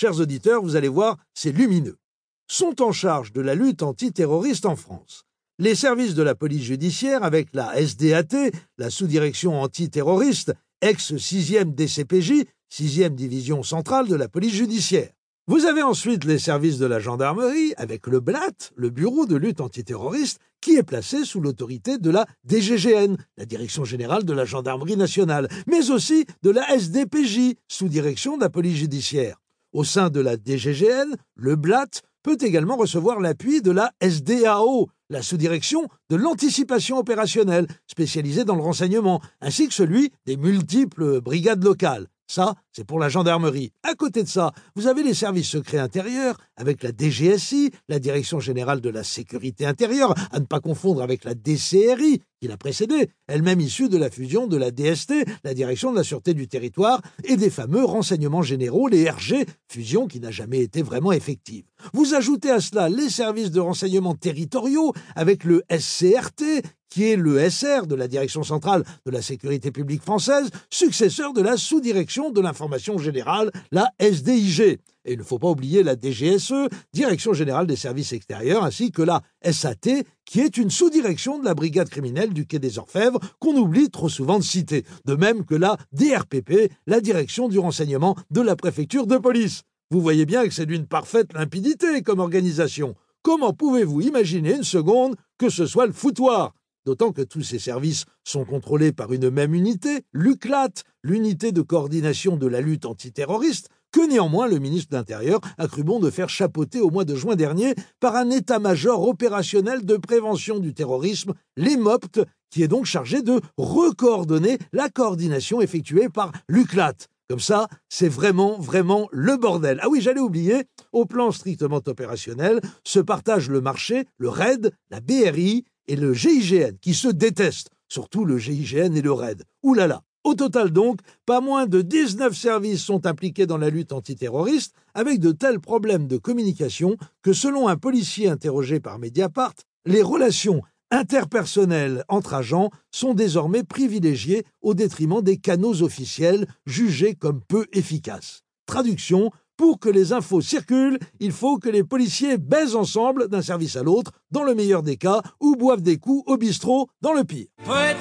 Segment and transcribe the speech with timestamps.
[0.00, 1.98] chers auditeurs, vous allez voir, c'est lumineux,
[2.46, 5.24] sont en charge de la lutte antiterroriste en France.
[5.58, 13.14] Les services de la police judiciaire, avec la SDAT, la sous-direction antiterroriste, ex-6e DCPJ, 6e
[13.14, 15.10] division centrale de la police judiciaire.
[15.46, 19.60] Vous avez ensuite les services de la gendarmerie avec le BLAT, le bureau de lutte
[19.60, 24.96] antiterroriste, qui est placé sous l'autorité de la DGGN, la Direction générale de la gendarmerie
[24.96, 29.36] nationale, mais aussi de la SDPJ, sous direction de la police judiciaire.
[29.72, 35.22] Au sein de la DGGN, le BLAT peut également recevoir l'appui de la SDAO, la
[35.22, 42.08] sous-direction de l'anticipation opérationnelle, spécialisée dans le renseignement, ainsi que celui des multiples brigades locales.
[42.30, 43.72] Ça, c'est pour la gendarmerie.
[43.82, 48.38] À côté de ça, vous avez les services secrets intérieurs avec la DGSI, la Direction
[48.38, 53.10] générale de la sécurité intérieure, à ne pas confondre avec la DCRI qui l'a précédée,
[53.26, 55.12] elle-même issue de la fusion de la DST,
[55.42, 60.06] la Direction de la sûreté du territoire, et des fameux renseignements généraux, les RG, fusion
[60.06, 61.64] qui n'a jamais été vraiment effective.
[61.92, 67.48] Vous ajoutez à cela les services de renseignement territoriaux avec le SCRT, qui est le
[67.48, 72.40] SR de la Direction centrale de la sécurité publique française, successeur de la sous-direction de
[72.40, 74.80] l'information générale, la SDIG.
[75.06, 79.02] Et il ne faut pas oublier la DGSE, Direction générale des services extérieurs, ainsi que
[79.02, 83.56] la SAT, qui est une sous-direction de la brigade criminelle du Quai des Orfèvres, qu'on
[83.56, 88.42] oublie trop souvent de citer, de même que la DRPP, la direction du renseignement de
[88.42, 89.62] la préfecture de police.
[89.90, 92.94] Vous voyez bien que c'est d'une parfaite limpidité comme organisation.
[93.22, 96.54] Comment pouvez-vous imaginer une seconde que ce soit le foutoir?
[96.86, 102.36] D'autant que tous ces services sont contrôlés par une même unité, l'UCLAT, l'unité de coordination
[102.36, 106.28] de la lutte antiterroriste, que néanmoins le ministre de l'Intérieur a cru bon de faire
[106.28, 112.20] chapeauter au mois de juin dernier par un état-major opérationnel de prévention du terrorisme, l'EMOPT,
[112.50, 116.94] qui est donc chargé de recoordonner la coordination effectuée par l'UCLAT.
[117.28, 119.78] Comme ça, c'est vraiment, vraiment le bordel.
[119.82, 125.00] Ah oui, j'allais oublier, au plan strictement opérationnel, se partagent le marché, le RAID, la
[125.00, 129.42] BRI et le GIGN, qui se détestent, surtout le GIGN et le RAID.
[129.64, 133.70] Ouh là là Au total donc, pas moins de 19 services sont impliqués dans la
[133.70, 139.54] lutte antiterroriste, avec de tels problèmes de communication que, selon un policier interrogé par Mediapart,
[139.84, 140.62] les relations
[140.92, 148.42] interpersonnelles entre agents sont désormais privilégiées au détriment des canaux officiels jugés comme peu efficaces.
[148.66, 153.76] Traduction pour que les infos circulent, il faut que les policiers baisent ensemble d'un service
[153.76, 157.24] à l'autre, dans le meilleur des cas, ou boivent des coups au bistrot, dans le
[157.24, 157.48] pire.
[157.62, 157.98] Poète,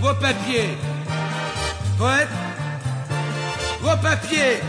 [0.00, 0.70] vos papiers.
[1.98, 2.28] Poète,
[3.80, 4.60] vos papiers.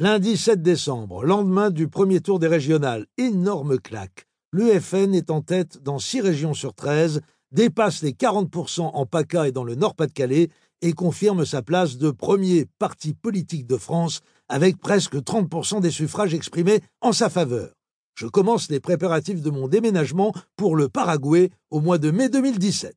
[0.00, 4.26] Lundi 7 décembre, lendemain du premier tour des régionales, énorme claque.
[4.52, 7.20] L'UFN est en tête dans 6 régions sur 13,
[7.52, 10.48] dépasse les 40% en PACA et dans le Nord-Pas-de-Calais
[10.82, 16.34] et confirme sa place de premier parti politique de France avec presque 30% des suffrages
[16.34, 17.72] exprimés en sa faveur.
[18.14, 22.96] Je commence les préparatifs de mon déménagement pour le Paraguay au mois de mai 2017.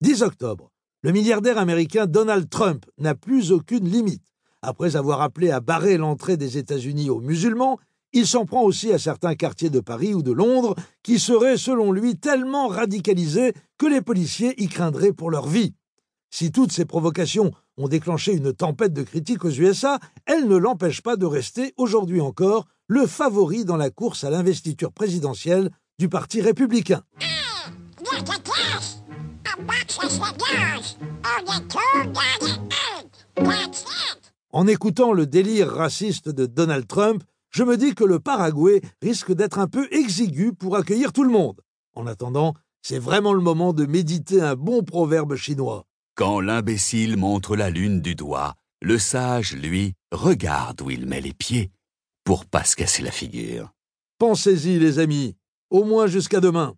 [0.00, 0.70] 10 octobre.
[1.02, 4.24] Le milliardaire américain Donald Trump n'a plus aucune limite.
[4.62, 7.78] Après avoir appelé à barrer l'entrée des États-Unis aux musulmans,
[8.14, 11.92] il s'en prend aussi à certains quartiers de Paris ou de Londres qui seraient, selon
[11.92, 15.74] lui, tellement radicalisés que les policiers y craindraient pour leur vie.
[16.36, 21.00] Si toutes ces provocations ont déclenché une tempête de critiques aux USA, elles ne l'empêchent
[21.00, 26.40] pas de rester, aujourd'hui encore, le favori dans la course à l'investiture présidentielle du Parti
[26.40, 27.04] républicain.
[34.50, 39.32] En écoutant le délire raciste de Donald Trump, je me dis que le Paraguay risque
[39.32, 41.60] d'être un peu exigu pour accueillir tout le monde.
[41.94, 45.86] En attendant, c'est vraiment le moment de méditer un bon proverbe chinois.
[46.16, 51.32] Quand l'imbécile montre la lune du doigt, le sage, lui, regarde où il met les
[51.32, 51.72] pieds
[52.22, 53.72] pour pas se casser la figure.
[54.18, 55.34] Pensez-y, les amis,
[55.70, 56.76] au moins jusqu'à demain.